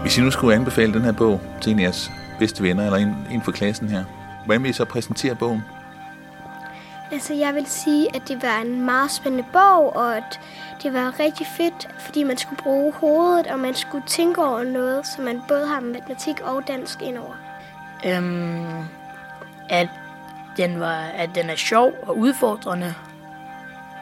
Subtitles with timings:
[0.00, 2.98] Hvis I nu skulle anbefale den her bog til en af jeres bedste venner, eller
[2.98, 4.04] en, en for klassen her,
[4.44, 5.62] hvordan vil I så præsentere bogen?
[7.12, 10.40] Altså, jeg vil sige, at det var en meget spændende bog, og at
[10.82, 15.06] det var rigtig fedt, fordi man skulle bruge hovedet, og man skulle tænke over noget,
[15.06, 17.34] så man både har matematik og dansk indover.
[18.06, 18.84] Øhm,
[19.68, 19.88] at,
[20.56, 22.94] den var, at den er sjov og udfordrende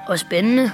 [0.07, 0.73] og spændende.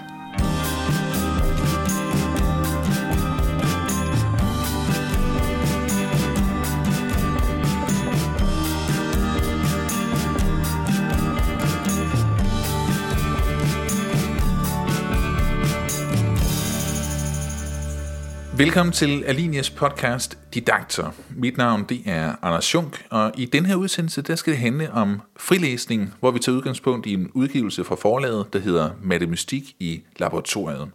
[18.56, 21.14] Velkommen til Alinias podcast Didaktor.
[21.30, 24.92] Mit navn det er Anders Schunk, og i den her udsendelse der skal det handle
[24.92, 30.02] om frilæsning, hvor vi tager udgangspunkt i en udgivelse fra forlaget, der hedder Matematik i
[30.16, 30.90] laboratoriet.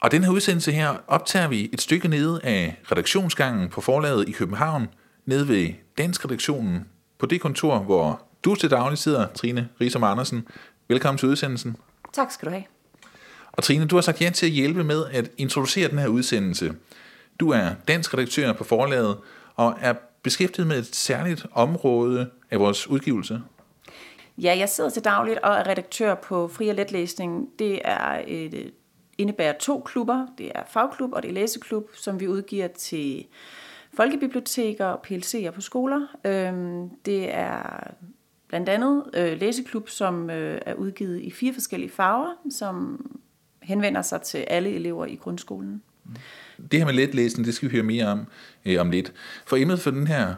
[0.00, 4.32] Og den her udsendelse her optager vi et stykke nede af redaktionsgangen på forlaget i
[4.32, 4.88] København,
[5.26, 6.84] nede ved Dansk Redaktionen,
[7.18, 10.46] på det kontor, hvor du til daglig sidder, Trine Risom Andersen.
[10.88, 11.76] Velkommen til udsendelsen.
[12.12, 12.64] Tak skal du have.
[13.52, 16.74] Og Trine, du har sagt ja til at hjælpe med at introducere den her udsendelse.
[17.40, 19.18] Du er dansk redaktør på forlaget
[19.54, 23.42] og er beskæftiget med et særligt område af vores udgivelse.
[24.38, 27.48] Ja, jeg sidder til dagligt og er redaktør på Fri og Letlæsning.
[27.58, 28.64] Det er et, øh,
[29.18, 30.26] indebærer to klubber.
[30.38, 33.26] Det er fagklub og det er læseklub, som vi udgiver til
[33.96, 36.06] folkebiblioteker og PLC'er på skoler.
[36.24, 37.62] Øhm, det er
[38.48, 43.06] blandt andet øh, læseklub, som øh, er udgivet i fire forskellige farver, som
[43.62, 45.82] henvender sig til alle elever i grundskolen.
[46.04, 46.16] Mm.
[46.70, 48.26] Det her med letlæsning, det skal vi høre mere om
[48.64, 49.12] øh, om lidt.
[49.46, 50.34] For emnet for den her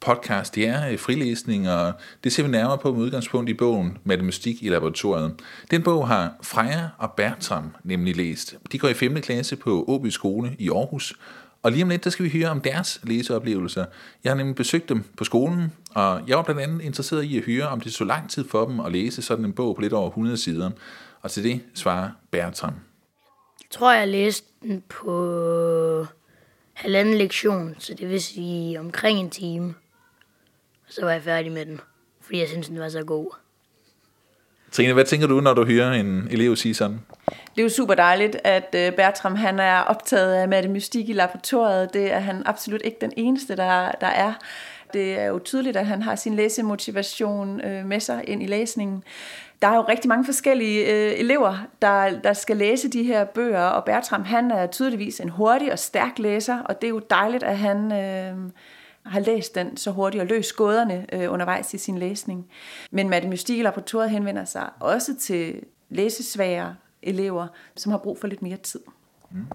[0.00, 1.92] podcast, det er øh, frilæsning, og
[2.24, 5.34] det ser vi nærmere på med udgangspunkt i bogen Matematik i laboratoriet.
[5.70, 8.56] Den bog har Freja og Bertram nemlig læst.
[8.72, 9.20] De går i 5.
[9.20, 11.14] klasse på Åby Skole i Aarhus,
[11.62, 13.84] og lige om lidt, der skal vi høre om deres læseoplevelser.
[14.24, 17.44] Jeg har nemlig besøgt dem på skolen, og jeg var blandt andet interesseret i at
[17.44, 19.92] høre, om det så lang tid for dem at læse sådan en bog på lidt
[19.92, 20.70] over 100 sider.
[21.26, 22.74] Og til det svarer Bertram.
[23.60, 26.06] Jeg tror, jeg læste den på
[26.72, 29.74] halvanden lektion, så det vil sige omkring en time.
[30.86, 31.80] Og så var jeg færdig med den,
[32.20, 33.34] fordi jeg synes, den var så god.
[34.72, 37.00] Trine, hvad tænker du, når du hører en elev sige sådan?
[37.28, 41.94] Det er jo super dejligt, at øh, Bertram han er optaget af matematik i laboratoriet.
[41.94, 44.32] Det er han absolut ikke den eneste, der, der er.
[44.92, 49.04] Det er jo tydeligt, at han har sin læsemotivation øh, med sig ind i læsningen
[49.62, 53.64] der er jo rigtig mange forskellige øh, elever, der, der skal læse de her bøger,
[53.64, 57.42] og Bertram han er tydeligvis en hurtig og stærk læser, og det er jo dejligt,
[57.42, 58.50] at han øh,
[59.06, 62.46] har læst den så hurtigt og løst gåderne øh, undervejs i sin læsning.
[62.90, 67.46] Men matematik i laboratoriet henvender sig også til læsesvære elever,
[67.76, 68.80] som har brug for lidt mere tid.
[69.30, 69.46] Mm.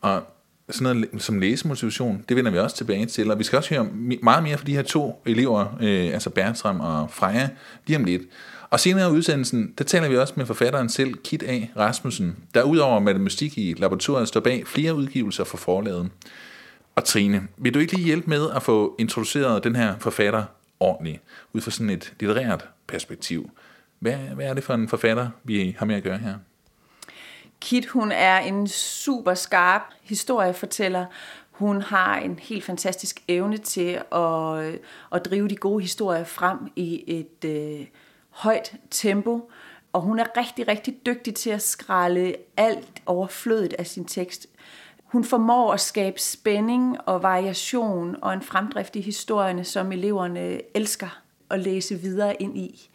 [0.00, 0.22] Og
[0.70, 3.88] sådan noget som læsemotivation, det vender vi også tilbage til, og vi skal også høre
[4.22, 7.48] meget mere fra de her to elever, øh, altså Bertram og Freja,
[7.86, 8.22] lige om lidt.
[8.70, 11.60] Og senere i udsendelsen, der taler vi også med forfatteren selv, Kit A.
[11.76, 16.10] Rasmussen, der udover matematik i laboratoriet står bag flere udgivelser for forlaget.
[16.94, 20.44] Og Trine, vil du ikke lige hjælpe med at få introduceret den her forfatter
[20.80, 21.22] ordentligt,
[21.52, 23.50] ud fra sådan et litterært perspektiv?
[23.98, 26.34] Hvad, hvad er det for en forfatter, vi har med at gøre her?
[27.60, 31.06] Kit, hun er en super skarp historiefortæller.
[31.50, 34.76] Hun har en helt fantastisk evne til at, øh,
[35.12, 37.86] at drive de gode historier frem i et øh,
[38.30, 39.50] højt tempo,
[39.92, 44.46] og hun er rigtig, rigtig dygtig til at skralde alt overflødet af sin tekst.
[45.04, 51.22] Hun formår at skabe spænding og variation og en fremdrift i historierne, som eleverne elsker
[51.50, 52.90] at læse videre ind i.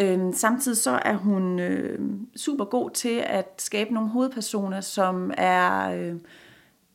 [0.00, 1.98] Øhm, samtidig så er hun øh,
[2.36, 6.14] super god til at skabe nogle hovedpersoner, som er øh,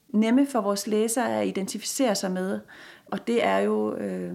[0.09, 2.59] nemme for vores læsere at identificere sig med.
[3.05, 4.33] Og det er jo øh,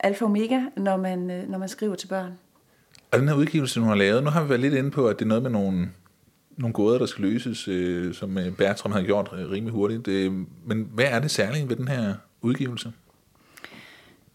[0.00, 2.32] alfa og omega, når man, øh, når man skriver til børn.
[3.10, 5.18] Og den her udgivelse, hun har lavet, nu har vi været lidt inde på, at
[5.18, 5.88] det er noget med nogle,
[6.56, 10.08] nogle gåder, der skal løses, øh, som øh, Bertram har gjort øh, rimelig hurtigt.
[10.08, 10.32] Øh,
[10.66, 12.92] men hvad er det særlige ved den her udgivelse?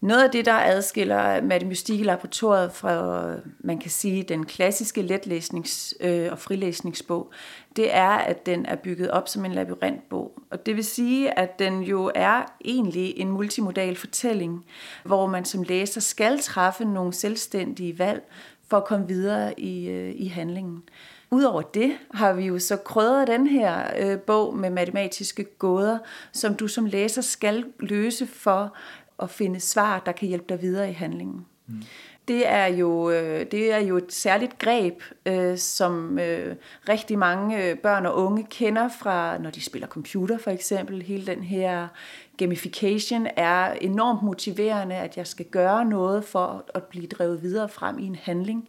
[0.02, 3.24] Noget af det, der adskiller matematik i laboratoriet fra,
[3.60, 7.32] man kan sige, den klassiske letlæsnings- øh, og frilæsningsbog,
[7.76, 10.32] det er, at den er bygget op som en labyrintbog.
[10.50, 14.64] Og det vil sige, at den jo er egentlig en multimodal fortælling,
[15.04, 18.22] hvor man som læser skal træffe nogle selvstændige valg,
[18.68, 20.82] for at komme videre i, øh, i handlingen.
[21.30, 25.98] Udover det har vi jo så krydret den her øh, bog med matematiske gåder,
[26.32, 28.76] som du som læser skal løse for
[29.22, 31.46] at finde svar, der kan hjælpe dig videre i handlingen.
[31.66, 31.82] Mm.
[32.28, 36.56] det er jo, øh, det er jo et særligt greb, øh, som øh,
[36.88, 41.02] rigtig mange øh, børn og unge kender fra, når de spiller computer for eksempel.
[41.02, 41.88] Hele den her
[42.36, 47.98] gamification er enormt motiverende, at jeg skal gøre noget for at blive drevet videre frem
[47.98, 48.68] i en handling.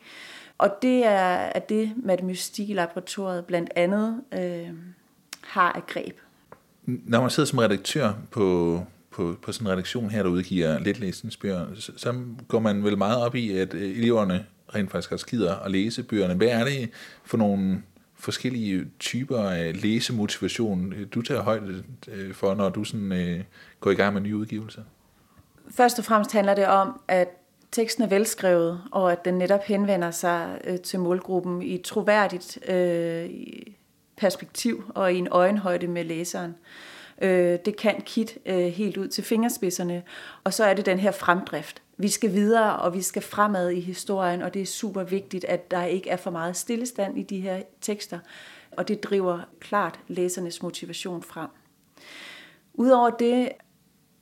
[0.58, 4.70] Og det er, at det Matematik i laboratoriet blandt andet øh,
[5.42, 6.18] har af greb.
[6.86, 8.80] Når man sidder som redaktør på,
[9.14, 12.14] på, på sådan en redaktion her, der udgiver letlæsningsbøger, så, så
[12.48, 14.46] går man vel meget op i, at øh, eleverne
[14.76, 16.34] rent faktisk også gider at læse bøgerne.
[16.34, 16.90] Hvad er det
[17.24, 17.82] for nogle
[18.16, 23.44] forskellige typer af læsemotivation, øh, du tager højde øh, for, når du sådan, øh,
[23.80, 24.82] går i gang med nye udgivelser?
[25.72, 27.28] Først og fremmest handler det om, at
[27.72, 32.70] teksten er velskrevet, og at den netop henvender sig øh, til målgruppen i et troværdigt
[32.70, 33.30] øh,
[34.18, 36.52] perspektiv og i en øjenhøjde med læseren.
[36.52, 40.04] Øh, Øh, det kan Kit øh, helt ud til fingerspidserne.
[40.44, 41.82] Og så er det den her fremdrift.
[41.98, 45.72] Vi skal videre, og vi skal fremad i historien, og det er super vigtigt, at
[45.72, 48.20] der ikke er for meget stillestand i de her tekster.
[48.72, 51.50] Og det driver klart læsernes motivation frem.
[52.74, 53.50] Udover det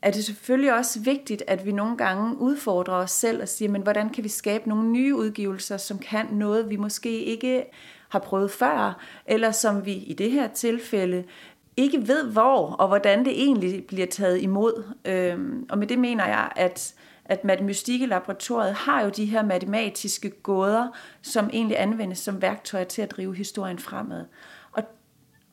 [0.01, 3.81] er det selvfølgelig også vigtigt, at vi nogle gange udfordrer os selv og siger, men
[3.81, 7.63] hvordan kan vi skabe nogle nye udgivelser, som kan noget, vi måske ikke
[8.09, 11.23] har prøvet før, eller som vi i det her tilfælde
[11.77, 14.83] ikke ved hvor og hvordan det egentlig bliver taget imod.
[15.05, 16.93] Øhm, og med det mener jeg, at,
[17.25, 20.87] at matematik laboratoriet har jo de her matematiske gåder,
[21.21, 24.25] som egentlig anvendes som værktøjer til at drive historien fremad.
[24.71, 24.83] Og,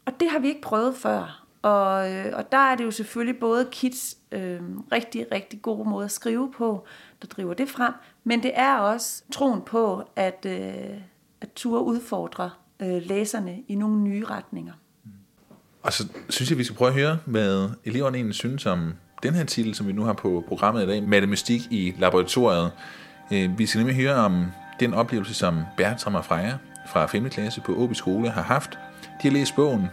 [0.07, 1.45] og det har vi ikke prøvet før.
[1.63, 4.61] Og, øh, og der er det jo selvfølgelig både Kits øh,
[4.93, 6.87] rigtig, rigtig gode måde at skrive på,
[7.23, 7.93] der driver det frem,
[8.25, 11.01] men det er også troen på, at, øh,
[11.41, 12.51] at turde udfordre
[12.81, 14.73] øh, læserne i nogle nye retninger.
[15.83, 19.35] Og så synes jeg, vi skal prøve at høre, hvad eleverne egentlig synes om den
[19.35, 22.71] her titel, som vi nu har på programmet i dag, Matematik i laboratoriet.
[23.33, 24.47] Øh, vi skal nemlig høre om
[24.81, 26.55] den oplevelse, som Bertram og Freja
[26.89, 27.31] fra 5.
[27.31, 28.71] klasse på Åby Skole har haft.
[29.23, 29.89] De har læst bogen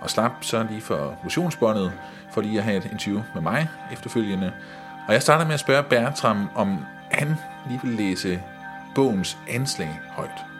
[0.00, 1.92] og slap så lige for motionsbåndet,
[2.32, 4.52] for lige at have et interview med mig efterfølgende.
[5.08, 6.78] Og jeg starter med at spørge Bertram, om
[7.10, 7.34] han
[7.68, 8.42] lige vil læse
[8.94, 10.53] bogens anslag højt.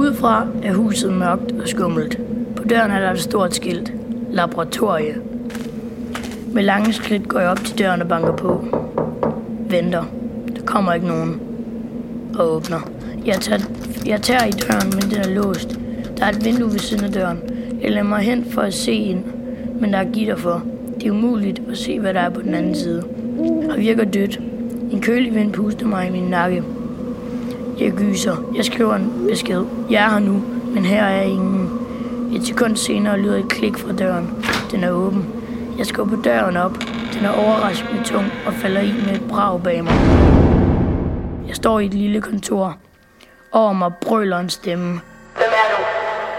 [0.00, 2.20] Udefra er huset mørkt og skummelt.
[2.56, 3.92] På døren er der et stort skilt.
[4.30, 5.14] Laboratorie.
[6.52, 8.64] Med lange skridt går jeg op til døren og banker på.
[9.70, 10.04] Venter.
[10.56, 11.40] Der kommer ikke nogen.
[12.38, 12.90] Og åbner.
[13.26, 13.60] Jeg tager,
[14.06, 15.78] jeg tager i døren, men den er låst.
[16.18, 17.38] Der er et vindue ved siden af døren.
[17.82, 19.24] Jeg lader mig hen for at se ind,
[19.80, 20.62] men der er gitter for.
[20.94, 23.04] Det er umuligt at se, hvad der er på den anden side.
[23.70, 24.40] Og virker dødt.
[24.92, 26.64] En kølig vind puster mig i min nakke.
[27.80, 28.36] Jeg gyser.
[28.54, 29.64] Jeg skriver en besked.
[29.90, 30.42] Jeg er her nu,
[30.74, 31.70] men her er ingen.
[32.34, 34.44] Et sekund senere lyder et klik fra døren.
[34.70, 35.26] Den er åben.
[35.78, 36.78] Jeg skubber døren op.
[37.14, 39.92] Den er overraskende tung og falder i med et brag bag mig.
[41.48, 42.76] Jeg står i et lille kontor.
[43.52, 45.00] Over mig brøler en stemme.
[45.34, 45.82] Hvem er du?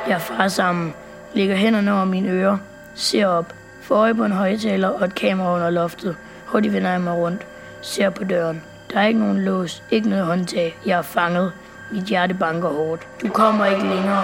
[0.09, 0.93] Jeg far sammen.
[1.33, 2.57] Lægger hænderne over mine ører.
[2.95, 3.53] Ser op.
[3.81, 6.15] Får øje på en højtaler og et kamera under loftet.
[6.45, 7.41] Hurtigt vender jeg mig rundt.
[7.81, 8.61] Ser på døren.
[8.91, 10.79] Der er ikke nogen lås, ikke noget håndtag.
[10.85, 11.53] Jeg er fanget.
[11.91, 13.07] Mit hjerte banker hårdt.
[13.21, 14.23] Du kommer ikke længere,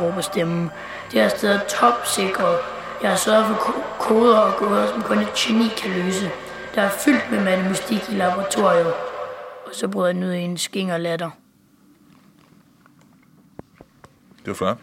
[0.00, 0.70] råber stemmen.
[1.12, 2.58] Det her sted er topsikret.
[3.02, 3.54] Jeg har sørget for
[4.00, 6.30] koder og gåder, som kun et geni kan løse.
[6.74, 8.92] Der er fyldt med matematik i laboratoriet.
[9.66, 11.30] Og så bryder jeg ud i en skinger latter.
[14.38, 14.78] Det var flot.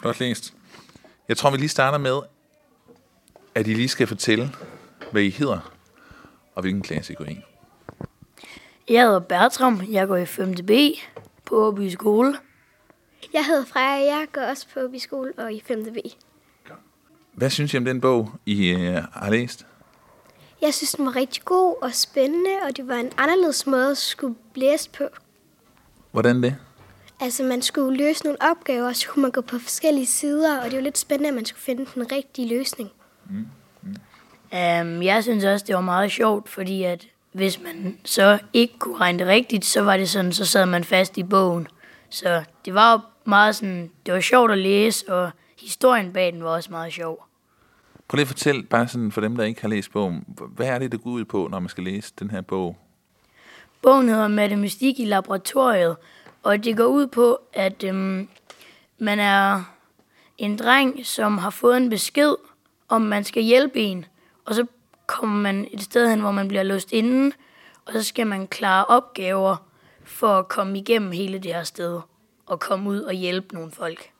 [0.00, 0.54] Flot læst.
[1.28, 2.20] Jeg tror, vi lige starter med,
[3.54, 4.52] at I lige skal fortælle,
[5.12, 5.72] hvad I hedder,
[6.54, 7.44] og hvilken klasse I går i.
[8.90, 9.82] Jeg hedder Bertram.
[9.90, 10.54] Jeg går i 5.
[10.54, 10.70] B
[11.44, 12.38] på Åby Skole.
[13.32, 15.84] Jeg hedder Freja, jeg går også på Åby Skole og i 5.
[15.84, 15.96] B.
[17.32, 18.80] Hvad synes I om den bog, I uh,
[19.12, 19.66] har læst?
[20.62, 23.98] Jeg synes, den var rigtig god og spændende, og det var en anderledes måde at
[23.98, 25.04] skulle læse på.
[26.10, 26.56] Hvordan det?
[27.20, 30.64] Altså, man skulle løse nogle opgaver, og så kunne man gå på forskellige sider, og
[30.64, 32.90] det var lidt spændende, at man skulle finde den rigtige løsning.
[33.30, 33.46] Mm.
[33.82, 33.96] Mm.
[34.52, 38.96] Um, jeg synes også, det var meget sjovt, fordi at hvis man så ikke kunne
[38.96, 41.68] regne det rigtigt, så var det sådan, så sad man fast i bogen.
[42.10, 46.44] Så det var jo meget sådan, det var sjovt at læse, og historien bag den
[46.44, 47.26] var også meget sjov.
[48.08, 50.24] Prøv lige at fortælle, bare sådan for dem, der ikke har læst bogen,
[50.56, 52.76] hvad er det, det går ud på, når man skal læse den her bog?
[53.82, 55.96] Bogen hedder Matematik i laboratoriet,
[56.42, 58.28] og det går ud på, at øhm,
[58.98, 59.62] man er
[60.38, 62.34] en dreng, som har fået en besked,
[62.88, 64.04] om man skal hjælpe en,
[64.44, 64.66] og så
[65.10, 67.36] kommer man et sted hen, hvor man bliver låst inde,
[67.86, 69.56] og så skal man klare opgaver
[70.04, 72.00] for at komme igennem hele det her sted,
[72.46, 74.10] og komme ud og hjælpe nogle folk.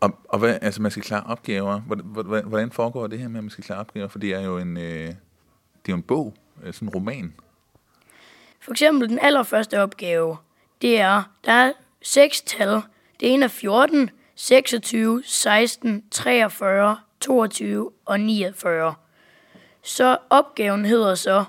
[0.00, 1.80] Og, og hvad, altså man skal klare opgaver.
[1.80, 4.08] Hvordan, hvordan foregår det her med, at man skal klare opgaver?
[4.08, 5.14] For det er jo en, øh, det er
[5.88, 7.34] jo en bog, øh, sådan en roman.
[8.60, 10.36] For eksempel den allerførste opgave,
[10.82, 12.82] det er, der er seks tal.
[13.20, 18.94] Det ene er 14, 26, 16, 43, 22 og 49.
[19.82, 21.44] Så opgaven hedder så,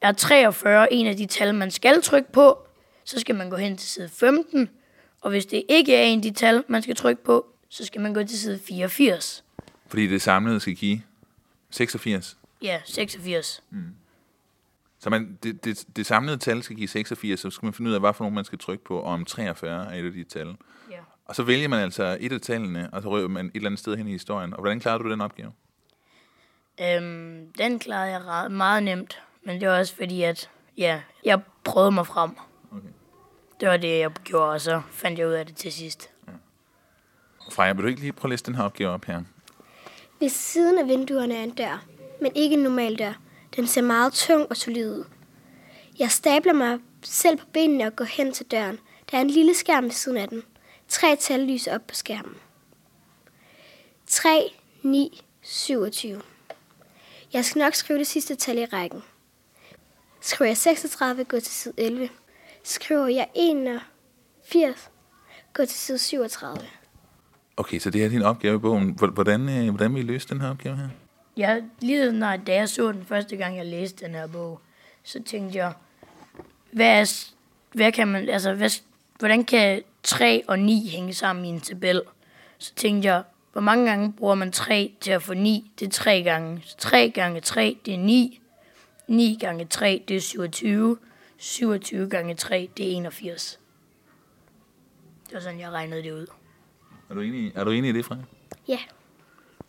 [0.00, 2.58] er 43 en af de tal, man skal trykke på,
[3.04, 4.68] så skal man gå hen til side 15,
[5.20, 8.00] og hvis det ikke er en af de tal, man skal trykke på, så skal
[8.00, 9.44] man gå til side 84.
[9.88, 11.02] Fordi det samlede skal give
[11.70, 12.36] 86?
[12.62, 13.62] Ja, 86.
[13.70, 13.82] Mm.
[14.98, 17.94] Så man, det, det, det samlede tal skal give 86, så skal man finde ud
[17.94, 20.24] af, hvad for nogle man skal trykke på, og om 43 er et af de
[20.24, 20.56] tal.
[20.90, 20.96] Ja.
[21.28, 23.80] Og så vælger man altså et af tallene, og så rører man et eller andet
[23.80, 24.54] sted hen i historien.
[24.54, 25.52] Og hvordan klarer du den opgave?
[26.80, 31.92] Øhm, den klarede jeg meget nemt, men det var også fordi, at ja, jeg prøvede
[31.92, 32.30] mig frem.
[32.72, 32.88] Okay.
[33.60, 36.10] Det var det, jeg gjorde, og så fandt jeg ud af det til sidst.
[36.26, 36.32] Ja.
[37.52, 39.22] Freja, vil du ikke lige prøve at læse den her opgave op her?
[40.20, 41.84] Ved siden af vinduerne er en dør,
[42.20, 43.12] men ikke en normal dør.
[43.56, 45.04] Den ser meget tung og solid ud.
[45.98, 48.78] Jeg stabler mig selv på benene og går hen til døren.
[49.10, 50.42] Der er en lille skærm ved siden af den.
[50.88, 52.34] Tre tal lyser op på skærmen.
[54.06, 54.52] 3,
[54.82, 56.22] 9, 27.
[57.32, 59.02] Jeg skal nok skrive det sidste tal i rækken.
[60.20, 62.08] Skriver jeg 36, gå til side 11.
[62.64, 64.90] Skriver jeg 81,
[65.52, 66.58] gå til side 37.
[67.56, 68.98] Okay, så det er din opgave i bogen.
[69.12, 70.88] Hvordan, øh, hvordan vil I løse den her opgave her?
[71.36, 74.60] Ja, lige når da jeg så den første gang, jeg læste den her bog,
[75.02, 75.72] så tænkte jeg,
[76.72, 77.24] hvad, er,
[77.72, 78.70] hvad kan man, altså, hvad,
[79.18, 82.02] hvordan kan 3 og 9 hænge sammen i en tabel?
[82.58, 83.22] Så tænkte jeg,
[83.52, 85.72] hvor mange gange bruger man 3 til at få 9?
[85.78, 86.62] Det er 3 gange.
[86.64, 88.40] Så 3 gange 3, det er 9.
[89.08, 90.98] 9 gange 3, det er 27.
[91.36, 93.58] 27 gange 3, det er 81.
[95.26, 96.26] Det var sådan, jeg regnede det ud.
[97.10, 98.22] Er du enig, er du enig i det, Freja?
[98.68, 98.78] Ja.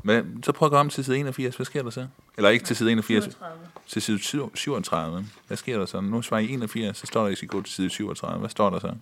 [0.04, 1.56] Men så prøv at gå om til side 81.
[1.56, 2.08] Hvad sker der så?
[2.38, 3.24] Eller ikke til side 81.
[3.24, 3.60] 37.
[3.88, 4.20] Til side
[4.56, 5.26] 37.
[5.48, 6.02] Hvad sker der så?
[6.02, 8.40] Nu svarer I 81, så står der, at I skal gå til side 37.
[8.40, 8.94] Hvad står der så?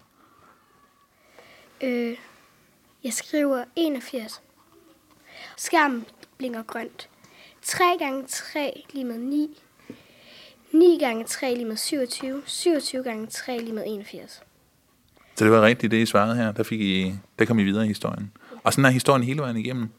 [1.83, 2.17] Øh,
[3.03, 4.41] jeg skriver 81.
[5.57, 6.05] Skærmen
[6.37, 7.09] blinker grønt.
[7.61, 9.57] 3 gange 3 lige med 9.
[10.73, 12.41] 9 gange 3 lige med 27.
[12.45, 14.41] 27 gange 3 lige med 81.
[15.35, 16.51] Så det var rigtigt, det I svarede her.
[16.51, 18.31] Der, fik I, der kom I videre i historien.
[18.63, 19.89] Og sådan er historien hele vejen igennem.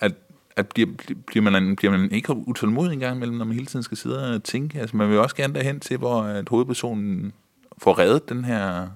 [0.00, 0.12] At,
[0.56, 0.88] at bliver,
[1.26, 4.80] bliver, man, bliver man ikke utålmodig engang når man hele tiden skal sidde og tænke?
[4.80, 7.32] Altså, man vil også gerne derhen til, hvor at hovedpersonen
[7.78, 8.88] får reddet den her,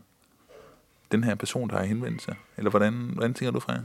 [1.12, 2.34] den her person, der har henvendt sig.
[2.56, 3.80] Eller hvordan, hvordan tænker du, Freja?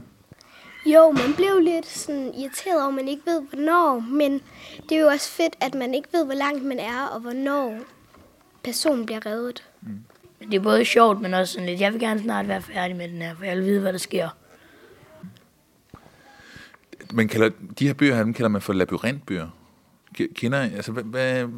[0.86, 4.00] Jo, man blev lidt sådan irriteret over, at man ikke ved, hvornår.
[4.00, 4.40] Men
[4.88, 7.78] det er jo også fedt, at man ikke ved, hvor langt man er, og hvornår
[8.64, 9.64] personen bliver reddet.
[9.82, 9.98] Mm.
[10.50, 13.08] Det er både sjovt, men også sådan lidt, jeg vil gerne snart være færdig med
[13.08, 14.28] den her, for jeg vil vide, hvad der sker.
[17.12, 19.48] Man kalder, de her bøger her, dem kalder man for labyrintbøger.
[20.34, 21.48] Kender, altså, hvad, hvad,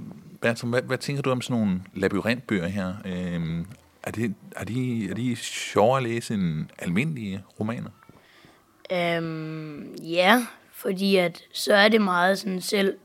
[0.41, 2.95] Bertram, hvad, hvad tænker du om sådan nogle labyrintbøger her?
[3.05, 3.67] Øhm,
[4.07, 7.91] er, det, er, de, er de sjovere at læse end almindelige romaner?
[8.93, 12.99] Øhm, ja, fordi at så er det meget sådan selv,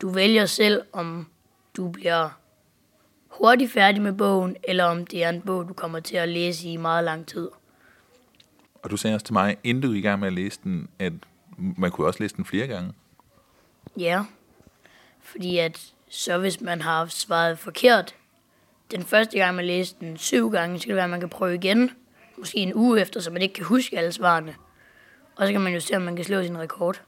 [0.00, 1.26] du vælger selv, om
[1.76, 2.28] du bliver
[3.28, 6.68] hurtigt færdig med bogen, eller om det er en bog, du kommer til at læse
[6.68, 7.48] i meget lang tid.
[8.82, 11.12] Og du sagde også til mig, inden du i gang med at læse den, at
[11.58, 12.92] man kunne også læse den flere gange.
[13.96, 14.24] Ja,
[15.22, 18.14] fordi at så hvis man har svaret forkert,
[18.90, 21.28] den første gang man læste den syv gange, så kan det være, at man kan
[21.28, 21.90] prøve igen,
[22.36, 24.54] måske en uge efter, så man ikke kan huske alle svarene.
[25.36, 27.02] Og så kan man jo se, om man kan slå sin rekord.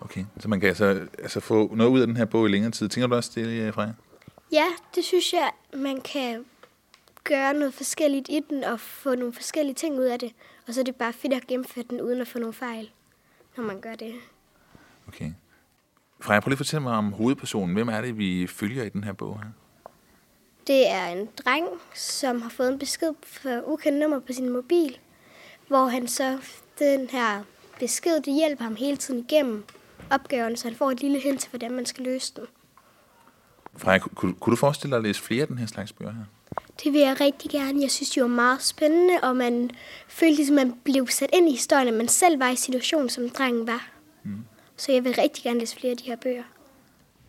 [0.00, 2.70] Okay, så man kan altså, altså få noget ud af den her bog i længere
[2.70, 2.88] tid.
[2.88, 3.92] Tænker du også det, Freja?
[4.52, 6.44] Ja, det synes jeg, man kan
[7.24, 10.32] gøre noget forskelligt i den og få nogle forskellige ting ud af det.
[10.68, 12.90] Og så er det bare fedt at gennemføre den uden at få nogle fejl,
[13.56, 14.14] når man gør det.
[15.08, 15.32] Okay.
[16.20, 17.74] Freja, prøv lige at fortælle mig om hovedpersonen.
[17.74, 19.50] Hvem er det, vi følger i den her bog her?
[20.66, 24.98] Det er en dreng, som har fået en besked for ukendt nummer på sin mobil,
[25.68, 26.38] hvor han så
[26.78, 27.42] den her
[27.78, 29.64] besked, det hjælper ham hele tiden igennem
[30.10, 32.44] opgaven, så han får et lille hint til, hvordan man skal løse den.
[33.76, 36.24] Freja, kunne, kunne du forestille dig at læse flere af den her slags bøger her?
[36.84, 37.82] Det vil jeg rigtig gerne.
[37.82, 39.70] Jeg synes, det var meget spændende, og man
[40.08, 43.30] følte, at man blev sat ind i historien, at man selv var i situationen, som
[43.30, 43.88] drengen var.
[44.22, 44.44] Mm.
[44.76, 46.42] Så jeg vil rigtig gerne læse flere af de her bøger.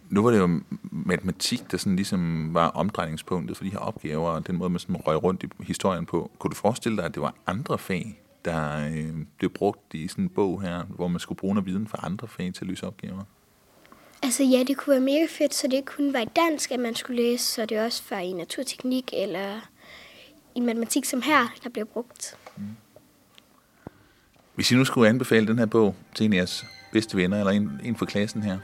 [0.09, 0.61] Nu var det jo
[0.91, 4.95] matematik, der sådan ligesom var omdrejningspunktet for de her opgaver, og den måde, man sådan
[4.95, 6.31] røg rundt i historien på.
[6.39, 10.23] Kunne du forestille dig, at det var andre fag, der øh, blev brugt i sådan
[10.23, 12.87] en bog her, hvor man skulle bruge noget viden fra andre fag til at løse
[12.87, 13.23] opgaver?
[14.23, 16.79] Altså ja, det kunne være mega fedt, så det ikke kun var i dansk, at
[16.79, 19.59] man skulle læse, så det også var i naturteknik eller
[20.55, 22.37] i matematik som her, der bliver brugt.
[22.57, 22.63] Mm.
[24.55, 27.51] Hvis I nu skulle anbefale den her bog til en af jeres bedste venner, eller
[27.51, 28.57] en, en fra klassen her,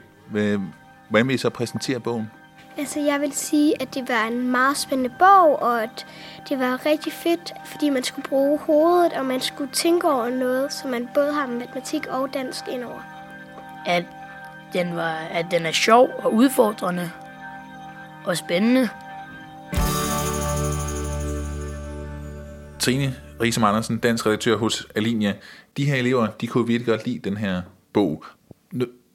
[1.13, 2.31] hvordan vil I så præsentere bogen?
[2.77, 6.05] Altså, jeg vil sige, at det var en meget spændende bog, og at
[6.49, 10.73] det var rigtig fedt, fordi man skulle bruge hovedet, og man skulle tænke over noget,
[10.73, 13.01] så man både har matematik og dansk indover.
[13.85, 14.05] At
[14.73, 17.11] den, var, at den er sjov og udfordrende
[18.25, 18.89] og spændende.
[22.79, 25.33] Trine Riesem Andersen, dansk redaktør hos Alinea.
[25.77, 27.61] De her elever, de kunne virkelig godt lide den her
[27.93, 28.25] bog.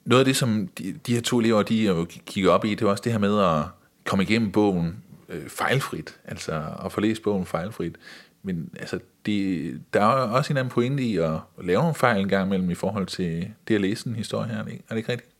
[0.05, 2.75] Noget af det, som de, de her to elever, de øh, jo kigger op i,
[2.75, 3.63] det var også det her med at
[4.05, 6.19] komme igennem bogen øh, fejlfrit.
[6.25, 7.95] Altså at få læst bogen fejlfrit.
[8.43, 12.29] Men altså, det, der er også en anden pointe i at, lave nogle fejl en
[12.29, 14.59] gang imellem i forhold til det at læse en historie her.
[14.59, 15.31] Er det, er det ikke rigtigt?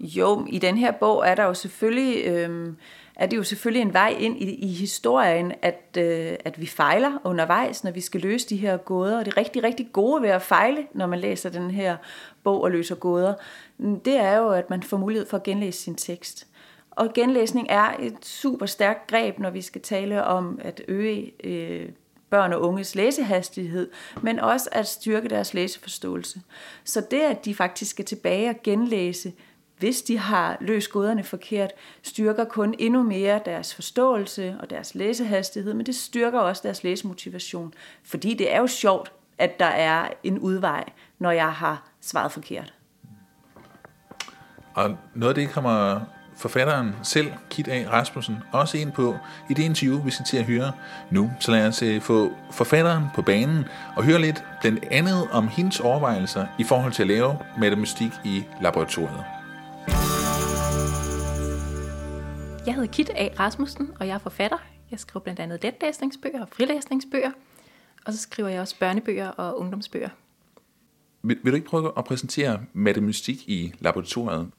[0.00, 2.26] Jo, i den her bog er der jo selvfølgelig...
[2.26, 2.72] Øh
[3.18, 7.12] er det jo selvfølgelig en vej ind i, i historien, at, øh, at vi fejler
[7.24, 9.18] undervejs, når vi skal løse de her gåder.
[9.18, 11.96] Og det rigtig, rigtig gode ved at fejle, når man læser den her
[12.48, 13.34] bog og løser gåder,
[14.04, 16.46] det er jo, at man får mulighed for at genlæse sin tekst.
[16.90, 21.88] Og genlæsning er et super stærkt greb, når vi skal tale om at øge øh,
[22.30, 23.90] børn og unges læsehastighed,
[24.22, 26.40] men også at styrke deres læseforståelse.
[26.84, 29.32] Så det, at de faktisk skal tilbage og genlæse
[29.78, 31.70] hvis de har løst gåderne forkert,
[32.02, 37.74] styrker kun endnu mere deres forståelse og deres læsehastighed, men det styrker også deres læsemotivation,
[38.02, 40.84] fordi det er jo sjovt, at der er en udvej,
[41.18, 42.74] når jeg har svaret forkert.
[44.74, 46.00] Og noget af det kommer
[46.36, 47.84] forfatteren selv, Kit A.
[47.90, 49.16] Rasmussen, også ind på
[49.50, 50.72] i det interview, vi skal til at høre
[51.10, 51.30] nu.
[51.40, 53.64] Så lad os øh, få forfatteren på banen
[53.96, 58.44] og høre lidt blandt andet om hendes overvejelser i forhold til at lave matematik i
[58.62, 59.24] laboratoriet.
[62.66, 63.28] Jeg hedder Kit A.
[63.38, 64.58] Rasmussen, og jeg er forfatter.
[64.90, 67.30] Jeg skriver blandt andet letlæsningsbøger og frilæsningsbøger,
[68.06, 70.08] og så skriver jeg også børnebøger og ungdomsbøger.
[71.22, 74.50] Vil, vil du ikke prøve at præsentere matematik i laboratoriet?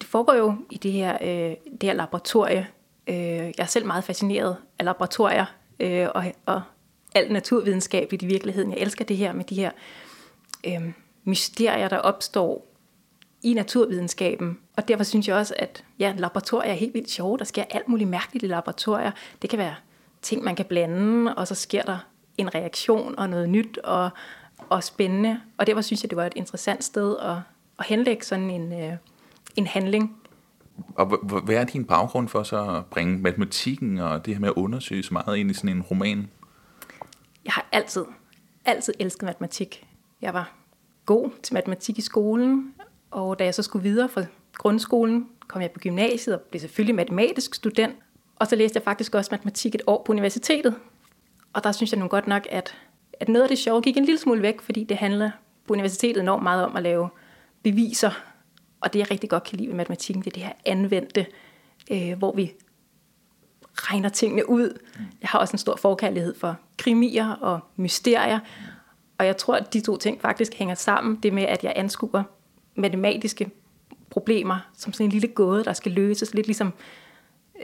[0.00, 2.68] Det foregår jo i det her, øh, det her laboratorie.
[3.06, 5.44] Øh, jeg er selv meget fascineret af laboratorier
[5.80, 6.62] øh, og, og
[7.14, 8.70] alt naturvidenskabeligt i virkeligheden.
[8.70, 9.70] Jeg elsker det her med de her
[10.66, 10.92] øh,
[11.24, 12.72] mysterier, der opstår
[13.42, 14.58] i naturvidenskaben.
[14.76, 17.38] Og derfor synes jeg også, at ja, laboratorier er helt vildt sjove.
[17.38, 19.10] Der sker alt muligt mærkeligt i laboratorier.
[19.42, 19.74] Det kan være
[20.22, 21.98] ting, man kan blande, og så sker der
[22.38, 24.10] en reaktion og noget nyt og,
[24.68, 25.40] og spændende.
[25.58, 27.36] Og derfor synes jeg, det var et interessant sted at,
[27.78, 28.96] at henlægge sådan en, øh,
[29.56, 30.16] en handling.
[30.94, 31.06] Og
[31.44, 35.02] hvad er din baggrund for så at bringe matematikken og det her med at undersøge
[35.02, 36.30] så meget ind i sådan en roman?
[37.44, 38.04] Jeg har altid,
[38.64, 39.86] altid elsket matematik.
[40.20, 40.52] Jeg var
[41.06, 42.74] god til matematik i skolen,
[43.10, 46.94] og da jeg så skulle videre fra grundskolen, kom jeg på gymnasiet og blev selvfølgelig
[46.94, 47.94] matematisk student.
[48.36, 50.74] Og så læste jeg faktisk også matematik et år på universitetet.
[51.52, 52.74] Og der synes jeg nu godt nok, at,
[53.22, 55.30] at noget af det sjove gik en lille smule væk, fordi det handler
[55.66, 57.08] på universitetet enormt meget om at lave
[57.62, 58.10] beviser.
[58.80, 61.26] Og det, jeg rigtig godt kan lide ved matematikken, det er det her anvendte,
[61.90, 62.52] øh, hvor vi
[63.74, 64.78] regner tingene ud.
[65.20, 68.38] Jeg har også en stor forkærlighed for krimier og mysterier.
[69.18, 71.18] Og jeg tror, at de to ting faktisk hænger sammen.
[71.22, 72.22] Det med, at jeg anskuer
[72.74, 73.50] matematiske
[74.10, 76.72] problemer, som sådan en lille gåde, der skal løses, lidt ligesom,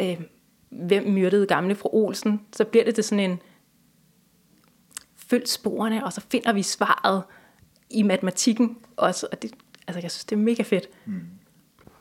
[0.01, 0.21] øh,
[0.71, 3.41] hvem myrdede gamle fru Olsen, så bliver det til sådan en,
[5.31, 7.23] følg sporene, og så finder vi svaret
[7.91, 9.53] i matematikken også, og det,
[9.87, 10.89] altså jeg synes, det er mega fedt.
[11.07, 11.21] Mm.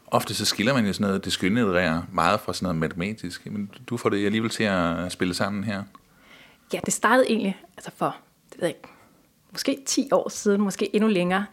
[0.08, 3.72] Ofte så skiller man jo sådan noget, det skønne meget fra sådan noget matematisk, men
[3.90, 5.84] du får det alligevel til at spille sammen her.
[6.74, 8.16] Ja, det startede egentlig altså for,
[8.50, 8.90] det ved jeg ikke,
[9.52, 11.46] måske 10 år siden, måske endnu længere,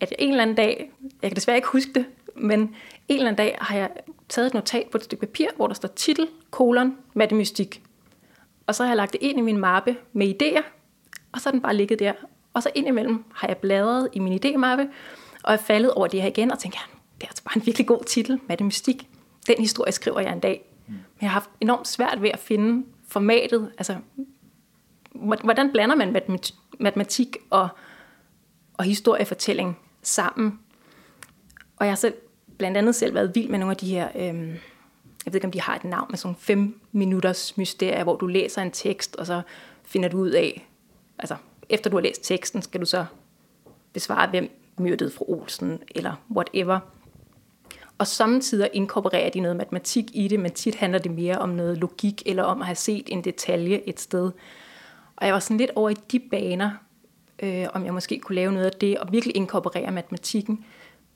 [0.00, 0.90] at jeg en eller anden dag,
[1.22, 2.70] jeg kan desværre ikke huske det, men en
[3.08, 3.90] eller anden dag har jeg
[4.28, 7.82] taget et notat på et stykke papir, hvor der står titel, kolon, matematik.
[8.66, 10.62] Og så har jeg lagt det ind i min mappe med idéer,
[11.32, 12.12] og så er den bare ligget der.
[12.54, 14.82] Og så indimellem har jeg bladret i min idémappe,
[15.42, 16.78] og er faldet over det her igen, og tænker,
[17.20, 19.08] det er altså bare en virkelig god titel, matematik.
[19.46, 20.64] Den historie skriver jeg en dag.
[20.86, 23.96] Men jeg har haft enormt svært ved at finde formatet, altså
[25.44, 26.16] hvordan blander man
[26.78, 27.68] matematik og,
[28.74, 30.58] og historiefortælling sammen.
[31.76, 32.14] Og jeg har selv
[32.58, 34.50] blandt andet selv været vild med nogle af de her, øhm,
[35.24, 38.26] jeg ved ikke om de har et navn, med sådan fem minutters mysterier, hvor du
[38.26, 39.42] læser en tekst, og så
[39.84, 40.67] finder du ud af,
[41.18, 41.36] altså
[41.68, 43.04] efter du har læst teksten, skal du så
[43.92, 46.80] besvare, hvem myrdede fru Olsen, eller whatever.
[47.98, 51.78] Og samtidig inkorporerer de noget matematik i det, men tit handler det mere om noget
[51.78, 54.30] logik, eller om at have set en detalje et sted.
[55.16, 56.70] Og jeg var sådan lidt over i de baner,
[57.42, 60.64] øh, om jeg måske kunne lave noget af det, og virkelig inkorporere matematikken.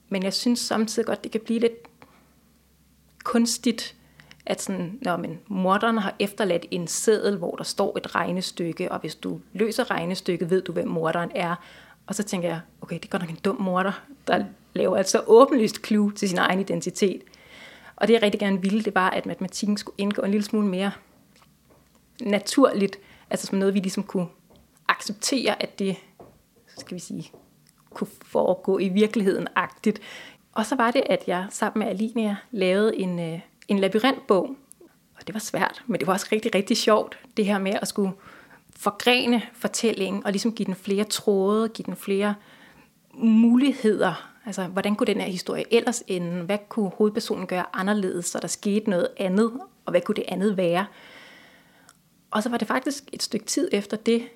[0.09, 1.73] Men jeg synes samtidig godt, det kan blive lidt
[3.25, 3.97] kunstigt,
[4.47, 9.01] at sådan, når man, morderen har efterladt en seddel, hvor der står et regnestykke, og
[9.01, 11.55] hvis du løser regnestykket, ved du, hvem morderen er.
[12.07, 15.09] Og så tænker jeg, okay, det er godt nok en dum morder, der laver et
[15.09, 17.23] så åbenlyst clue til sin egen identitet.
[17.97, 20.67] Og det jeg rigtig gerne ville, det var, at matematikken skulle indgå en lille smule
[20.67, 20.93] mere
[22.21, 22.99] naturligt,
[23.31, 24.27] altså som noget, vi ligesom kunne
[24.89, 25.97] acceptere, at det,
[26.79, 27.31] skal vi sige,
[27.91, 30.01] kunne foregå i virkeligheden agtigt.
[30.53, 34.57] Og så var det, at jeg sammen med Alinia lavede en, øh, en labyrintbog.
[35.15, 37.89] Og det var svært, men det var også rigtig, rigtig sjovt, det her med at
[37.89, 38.13] skulle
[38.77, 42.35] forgrene fortællingen og ligesom give den flere tråde, give den flere
[43.15, 44.29] muligheder.
[44.47, 46.43] Altså, hvordan kunne den her historie ellers ende?
[46.43, 49.53] Hvad kunne hovedpersonen gøre anderledes, så der skete noget andet?
[49.85, 50.87] Og hvad kunne det andet være?
[52.31, 54.29] Og så var det faktisk et stykke tid efter det,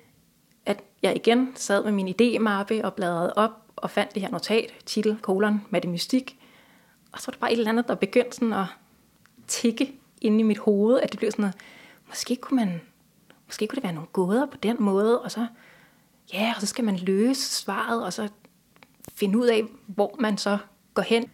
[0.65, 4.73] at jeg igen sad med min idémappe og bladrede op og fandt det her notat,
[4.85, 6.37] titel, kolon, matematik.
[7.11, 8.65] Og så var det bare et eller andet, der begyndte sådan at
[9.47, 11.55] tikke ind i mit hoved, at det blev sådan noget,
[12.07, 12.81] måske kunne man,
[13.45, 15.47] måske kunne det være nogle gåder på den måde, og så,
[16.33, 18.29] ja, og så skal man løse svaret, og så
[19.13, 20.57] finde ud af, hvor man så
[20.93, 21.25] går hen.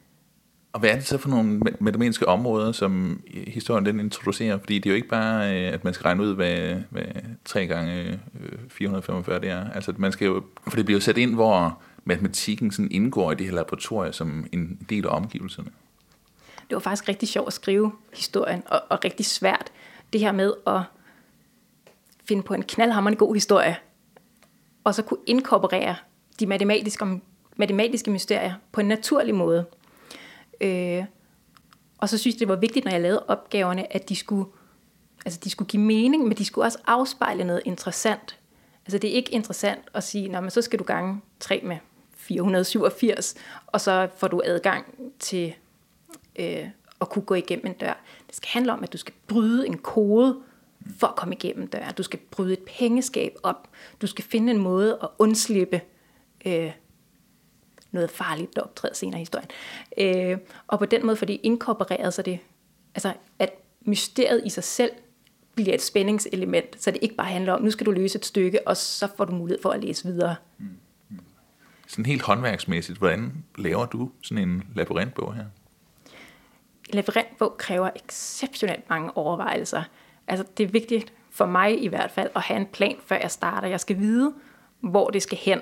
[0.74, 4.58] Og hvad er det så for nogle matematiske områder, som historien den introducerer?
[4.58, 7.04] Fordi det er jo ikke bare, øh, at man skal regne ud, hvad, hvad
[7.46, 8.18] 3 gange øh,
[8.70, 9.70] 445 det er.
[9.70, 13.36] Altså, man skal jo, for det bliver jo sat ind, hvor matematikken sådan indgår i
[13.36, 15.70] det her laboratorium som en del af omgivelserne.
[16.70, 19.72] Det var faktisk rigtig sjovt at skrive historien, og, og rigtig svært
[20.14, 20.82] det her med at
[22.26, 23.78] finde på en knaldhammerende god historie,
[24.84, 25.96] og så kunne inkorporere
[26.40, 27.22] de matematiske,
[27.56, 29.66] matematiske mysterier på en naturlig måde.
[30.62, 31.06] Øh,
[31.98, 34.50] og så synes jeg, det var vigtigt, når jeg lavede opgaverne, at de skulle,
[35.26, 38.40] altså de skulle give mening, men de skulle også afspejle noget interessant.
[38.86, 41.78] Altså det er ikke interessant at sige, men så skal du gange 3 med
[42.16, 43.36] 487,
[43.68, 44.86] og så får du adgang
[45.20, 45.54] til
[46.36, 46.68] øh,
[47.02, 48.04] at kunne gå igennem en dør.
[48.28, 50.40] Det skal handle om, at du skal bryde en kode
[50.98, 51.94] for at komme igennem døren.
[51.94, 53.70] Du skal bryde et pengeskab op.
[54.02, 55.82] Du skal finde en måde at undslippe
[56.46, 56.72] øh,
[57.92, 59.50] noget farligt, der optræder senere i historien.
[59.98, 62.40] Øh, og på den måde får de inkorporeret, sig det,
[62.96, 63.50] altså, at
[63.82, 64.92] mysteriet i sig selv
[65.56, 68.68] bliver et spændingselement, så det ikke bare handler om, nu skal du løse et stykke,
[68.68, 70.36] og så får du mulighed for at læse videre.
[70.58, 70.66] Mm.
[71.10, 71.20] mm.
[71.88, 75.46] Sådan helt håndværksmæssigt, hvordan laver du sådan en labyrintbog her?
[76.90, 79.84] Labyrintbog kræver exceptionelt mange overvejelser.
[80.28, 83.32] Altså, det er vigtigt for mig i hvert fald at have en plan, før jeg
[83.32, 83.68] starter.
[83.68, 84.34] Jeg skal vide,
[84.80, 85.62] hvor det skal hen.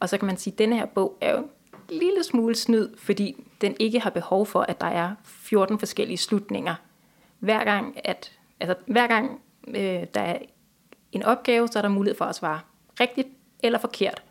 [0.00, 1.50] Og så kan man sige, at denne her bog er jo en
[1.88, 6.74] lille smule snyd, fordi den ikke har behov for, at der er 14 forskellige slutninger.
[7.38, 10.38] Hver gang, at, altså, hver gang øh, der er
[11.12, 12.60] en opgave, så er der mulighed for at svare
[13.00, 13.28] rigtigt
[13.62, 14.22] eller forkert.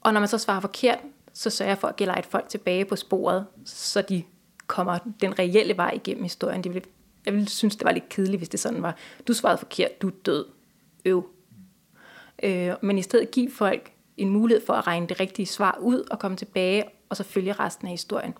[0.00, 0.98] Og når man så svarer forkert,
[1.32, 4.24] så sørger jeg for at gelejte folk tilbage på sporet, så de
[4.66, 6.64] kommer den reelle vej igennem historien.
[6.64, 6.88] Det ville,
[7.26, 8.96] jeg ville synes, det var lidt kedeligt, hvis det sådan var,
[9.28, 10.46] du svarede forkert, du er død.
[11.04, 11.26] Øv.
[12.42, 16.08] Øh, men i stedet give folk en mulighed for at regne det rigtige svar ud
[16.10, 18.34] og komme tilbage, og så følge resten af historien.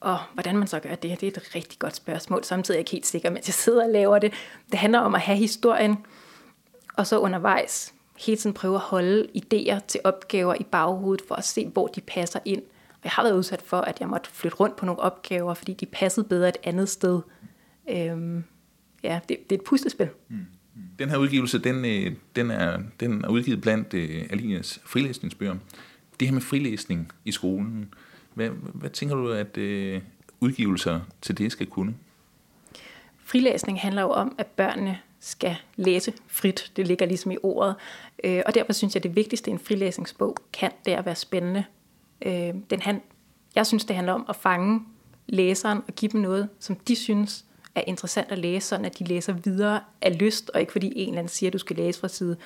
[0.00, 2.44] Og hvordan man så gør det, det er et rigtig godt spørgsmål.
[2.44, 4.32] Samtidig er jeg ikke helt sikker, mens jeg sidder og laver det.
[4.70, 6.06] Det handler om at have historien,
[6.96, 11.44] og så undervejs hele tiden prøve at holde idéer til opgaver i baghovedet, for at
[11.44, 12.62] se, hvor de passer ind.
[12.90, 15.72] Og jeg har været udsat for, at jeg måtte flytte rundt på nogle opgaver, fordi
[15.72, 17.20] de passede bedre et andet sted.
[17.90, 18.44] Øhm,
[19.02, 20.08] ja, det, det er et puslespil.
[20.28, 20.46] Mm.
[20.98, 25.56] Den her udgivelse, den, øh, den, er, den er udgivet blandt uh, Alinias frilæsningsbøger.
[26.20, 27.94] Det her med frilæsning i skolen,
[28.34, 30.02] hvad, hvad tænker du, at uh,
[30.40, 31.94] udgivelser til det skal kunne?
[33.24, 36.72] Frilæsning handler jo om, at børnene skal læse frit.
[36.76, 37.74] Det ligger ligesom i ordet.
[38.24, 41.06] Øh, og derfor synes jeg, at det vigtigste i en frilæsningsbog kan, det er at
[41.06, 41.64] være spændende.
[42.22, 43.02] Øh, den han,
[43.54, 44.80] jeg synes, det handler om at fange
[45.26, 49.04] læseren og give dem noget, som de synes er interessant at læse, sådan at de
[49.04, 52.00] læser videre af lyst, og ikke fordi en eller anden siger, at du skal læse
[52.00, 52.36] fra side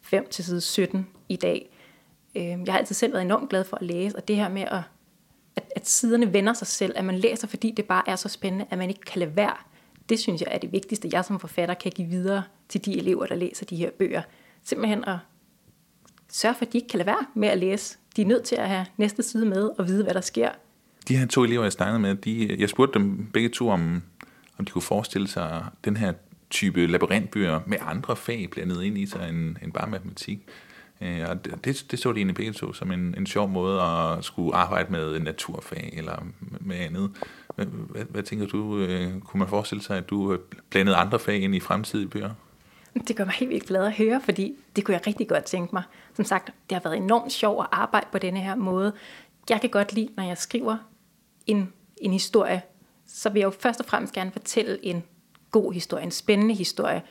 [0.00, 1.70] 5 til side 17 i dag.
[2.34, 4.62] Øh, jeg har altid selv været enormt glad for at læse, og det her med,
[4.62, 4.80] at,
[5.56, 8.66] at, at siderne vender sig selv, at man læser, fordi det bare er så spændende,
[8.70, 9.56] at man ikke kan lade være
[10.12, 13.26] det synes jeg er det vigtigste, jeg som forfatter kan give videre til de elever,
[13.26, 14.22] der læser de her bøger.
[14.64, 15.16] Simpelthen at
[16.28, 17.98] sørge for, at de ikke kan lade være med at læse.
[18.16, 20.50] De er nødt til at have næste side med og vide, hvad der sker.
[21.08, 24.02] De her to elever, jeg snakkede med, de, jeg spurgte dem begge to, om,
[24.58, 26.12] om de kunne forestille sig den her
[26.50, 30.38] type labyrintbøger med andre fag blandet ind i sig end, end bare matematik.
[31.00, 34.24] Øh, og det, det så de egentlig begge to som en, en sjov måde at
[34.24, 37.10] skulle arbejde med naturfag eller med andet.
[37.54, 38.78] Hvad, hvad, hvad tænker du?
[38.78, 40.38] Øh, kunne man forestille sig, at du
[40.70, 42.30] blandede andre fag ind i fremtidige bøger?
[43.08, 45.74] Det gør mig helt vildt glad at høre, fordi det kunne jeg rigtig godt tænke
[45.74, 45.82] mig.
[46.14, 48.92] Som sagt, det har været enormt sjovt at arbejde på denne her måde.
[49.50, 50.76] Jeg kan godt lide, når jeg skriver
[51.46, 52.62] en, en historie,
[53.06, 55.02] så vil jeg jo først og fremmest gerne fortælle en
[55.50, 57.02] god historie, en spændende historie.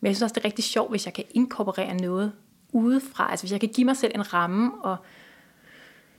[0.00, 2.32] Men jeg synes også, det er rigtig sjovt, hvis jeg kan inkorporere noget
[2.72, 4.96] udefra, altså hvis jeg kan give mig selv en ramme og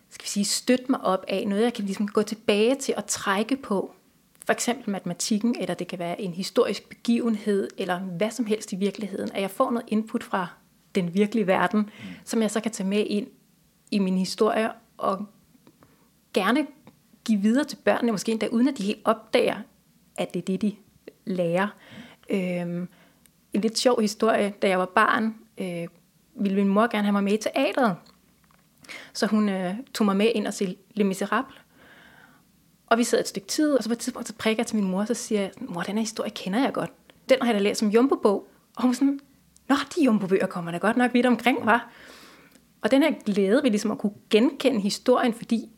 [0.10, 3.08] skal vi sige, støtte mig op af, noget jeg kan ligesom gå tilbage til og
[3.08, 3.94] trække på,
[4.46, 8.76] for eksempel matematikken, eller det kan være en historisk begivenhed, eller hvad som helst i
[8.76, 10.48] virkeligheden, at jeg får noget input fra
[10.96, 11.90] den virkelige verden, mm.
[12.26, 13.28] som jeg så kan tage med ind
[13.92, 15.26] i min historie, og
[16.34, 16.68] gerne
[17.26, 19.58] give videre til børnene, måske endda uden at de helt opdager,
[20.18, 20.76] at det er det, de
[21.26, 21.68] lærer.
[22.30, 22.88] Øhm,
[23.54, 25.88] en lidt sjov historie, da jeg var barn, øh,
[26.36, 27.96] ville min mor gerne have mig med i teateret.
[29.14, 31.56] Så hun øh, tog mig med ind og se Les Miserables.
[32.88, 34.76] Og vi sad et stykke tid, og så på et tidspunkt så prikker jeg til
[34.76, 36.92] min mor, og så siger jeg, mor, den her historie kender jeg godt.
[37.30, 38.48] Den har jeg da læst som jumbo-bog.
[38.76, 39.20] Og hun sådan,
[39.70, 41.92] nå, de jumbo-bøger kommer da godt nok vidt omkring, var.
[42.82, 45.70] Og den her glæde ved ligesom at kunne genkende historien, fordi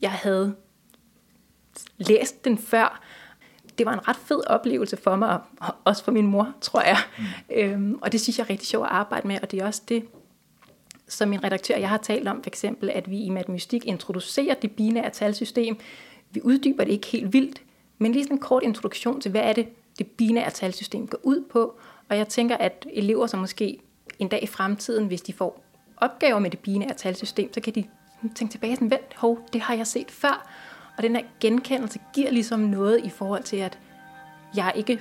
[0.00, 0.54] jeg havde
[1.96, 3.02] læst den før.
[3.78, 6.98] Det var en ret fed oplevelse for mig, og også for min mor, tror jeg.
[7.18, 7.24] Mm.
[7.56, 9.82] Øhm, og det synes jeg er rigtig sjovt at arbejde med, og det er også
[9.88, 10.04] det,
[11.12, 14.70] som min redaktør jeg har talt om, for eksempel, at vi i matematik introducerer det
[14.70, 15.78] binære talsystem.
[16.30, 17.62] Vi uddyber det ikke helt vildt,
[17.98, 21.44] men lige sådan en kort introduktion til, hvad er det, det binære talsystem går ud
[21.50, 21.78] på.
[22.08, 23.78] Og jeg tænker, at elever, som måske
[24.18, 25.64] en dag i fremtiden, hvis de får
[25.96, 27.84] opgaver med det binære talsystem, så kan de
[28.34, 30.48] tænke tilbage sådan, vent, hov, det har jeg set før.
[30.96, 33.78] Og den her genkendelse giver ligesom noget i forhold til, at
[34.56, 35.00] jeg ikke,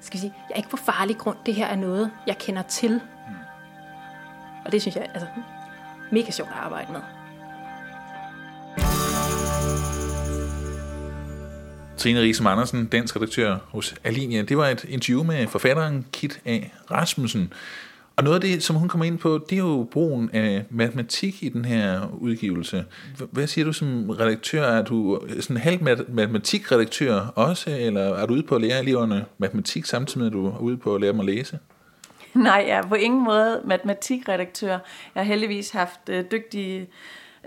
[0.00, 1.36] skal vi sige, jeg er ikke på farlig grund.
[1.46, 2.92] Det her er noget, jeg kender til.
[2.92, 3.34] Mm.
[4.68, 5.26] Og det synes jeg er altså,
[6.12, 7.00] mega sjovt at arbejde med.
[11.96, 14.42] Trine Riesem Andersen, dansk redaktør hos Alinia.
[14.42, 16.58] Det var et interview med forfatteren Kit A.
[16.90, 17.52] Rasmussen.
[18.16, 21.42] Og noget af det, som hun kommer ind på, det er jo brugen af matematik
[21.42, 22.84] i den her udgivelse.
[23.30, 24.62] Hvad siger du som redaktør?
[24.62, 29.84] Er du sådan halv matematikredaktør også, eller er du ude på at lære eleverne matematik
[29.84, 31.58] samtidig med, at du er ude på at lære dem at læse?
[32.34, 34.70] Nej, jeg er på ingen måde matematikredaktør.
[34.70, 34.80] Jeg
[35.14, 36.80] har heldigvis haft øh, dygtige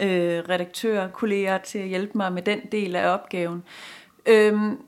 [0.02, 3.64] øh, redaktører, kolleger til at hjælpe mig med den del af opgaven.
[4.26, 4.82] Øhm,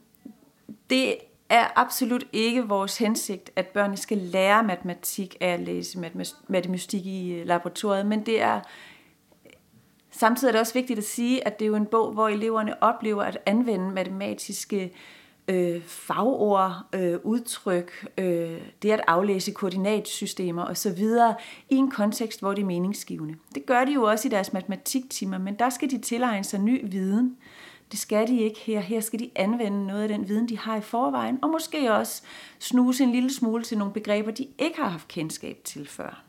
[0.90, 1.16] det
[1.50, 6.12] er absolut ikke vores hensigt, at børnene skal lære matematik af at læse
[6.48, 8.62] matematik i øh, laboratoriet, men det er
[10.12, 12.84] samtidig er det også vigtigt at sige, at det er jo en bog, hvor eleverne
[12.84, 14.90] oplever at anvende matematiske øh,
[15.48, 21.04] Øh, fagord, øh, udtryk, øh, det at aflæse koordinatsystemer osv.
[21.70, 23.36] i en kontekst, hvor det er meningsgivende.
[23.56, 26.92] Det gør de jo også i deres matematiktimer, men der skal de tilegne sig ny
[26.92, 27.38] viden.
[27.92, 28.80] Det skal de ikke her.
[28.80, 32.22] Her skal de anvende noget af den viden, de har i forvejen, og måske også
[32.60, 36.24] snuse en lille smule til nogle begreber, de ikke har haft kendskab til før.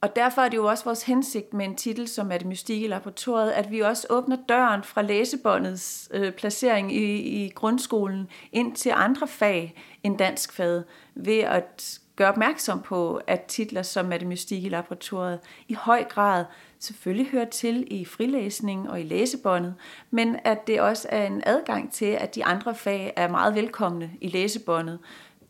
[0.00, 2.82] Og derfor er det jo også vores hensigt med en titel som er det mystik
[2.82, 8.76] i laboratoriet, at vi også åbner døren fra læsebåndets øh, placering i, i grundskolen ind
[8.76, 10.82] til andre fag end dansk fag,
[11.14, 16.04] ved at gøre opmærksom på, at titler som er det mystik i laboratoriet i høj
[16.04, 16.44] grad
[16.78, 19.74] selvfølgelig hører til i frilæsning og i læsebåndet,
[20.10, 24.10] men at det også er en adgang til, at de andre fag er meget velkomne
[24.20, 24.98] i læsebåndet,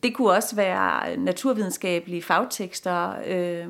[0.06, 3.66] det kunne også være naturvidenskabelige fagtekster øh,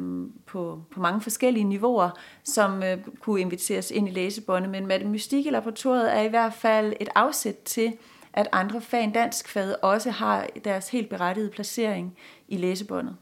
[0.47, 2.11] på, på mange forskellige niveauer,
[2.45, 4.71] som øh, kunne inviteres ind i læsebåndet.
[4.71, 7.93] Men matematik i laboratoriet er i hvert fald et afsæt til,
[8.33, 12.17] at andre fag end dansk fag også har deres helt berettigede placering
[12.49, 13.17] i læsebåndet.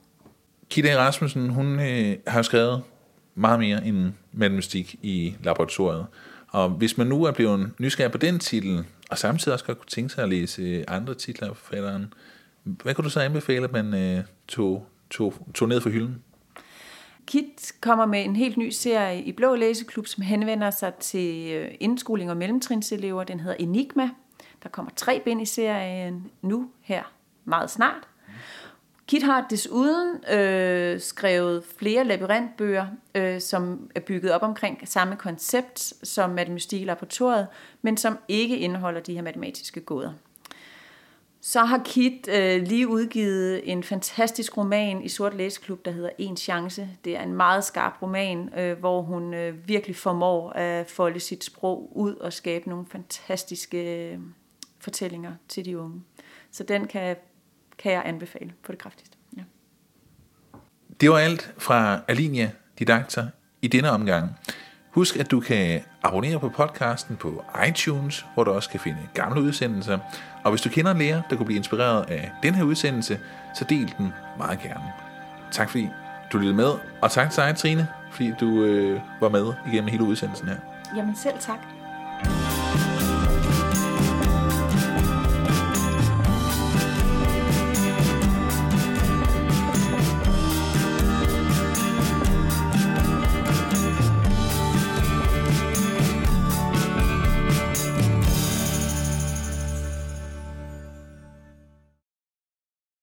[0.70, 2.82] Kida Rasmussen, hun øh, har skrevet
[3.34, 6.06] meget mere end matematik i laboratoriet.
[6.48, 9.88] Og hvis man nu er blevet nysgerrig på den titel, og samtidig også godt kunne
[9.88, 12.12] tænke sig at læse andre titler af forfatteren,
[12.64, 16.22] hvad kunne du så anbefale, at man øh, tog, tog, tog ned for hylden?
[17.26, 21.70] KIT kommer med en helt ny serie i Blå Læseklub, som henvender sig til øh,
[21.80, 23.24] indskoling og mellemtrinselever.
[23.24, 24.10] Den hedder Enigma.
[24.62, 27.02] Der kommer tre bind i serien nu her
[27.44, 28.08] meget snart.
[29.06, 35.92] Kit har desuden øh, skrevet flere labyrintbøger, øh, som er bygget op omkring samme koncept
[36.02, 37.46] som Matematik i laboratoriet,
[37.82, 40.12] men som ikke indeholder de her matematiske gåder.
[41.46, 46.36] Så har Kit øh, lige udgivet en fantastisk roman i Sort Læseklub, der hedder En
[46.36, 46.88] Chance.
[47.04, 51.44] Det er en meget skarp roman, øh, hvor hun øh, virkelig formår at folde sit
[51.44, 54.18] sprog ud og skabe nogle fantastiske øh,
[54.78, 56.02] fortællinger til de unge.
[56.50, 57.16] Så den kan,
[57.78, 59.16] kan jeg anbefale på det kraftigste.
[59.36, 59.42] Ja.
[61.00, 63.26] Det var alt fra Alinia Didakter
[63.62, 64.30] i denne omgang.
[64.94, 69.42] Husk, at du kan abonnere på podcasten på iTunes, hvor du også kan finde gamle
[69.42, 69.98] udsendelser.
[70.44, 73.18] Og hvis du kender en lærer, der kunne blive inspireret af den her udsendelse,
[73.54, 74.92] så del den meget gerne.
[75.50, 75.88] Tak fordi
[76.32, 80.04] du lyttede med, og tak til dig, Trine, fordi du øh, var med igennem hele
[80.04, 80.56] udsendelsen her.
[80.96, 81.73] Jamen selv tak.